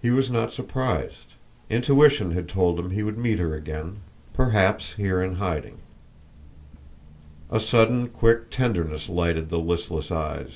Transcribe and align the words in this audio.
He 0.00 0.08
was 0.10 0.30
not 0.30 0.54
surprised; 0.54 1.34
intuition 1.68 2.30
had 2.30 2.48
told 2.48 2.80
him 2.80 2.88
he 2.88 3.02
would 3.02 3.18
meet 3.18 3.38
her 3.38 3.54
again, 3.54 3.98
perhaps 4.32 4.94
here 4.94 5.22
in 5.22 5.34
hiding. 5.34 5.76
A 7.50 7.60
sudden 7.60 8.08
quick 8.08 8.48
tenderness 8.50 9.10
lighted 9.10 9.50
the 9.50 9.58
listless 9.58 10.10
eyes. 10.10 10.52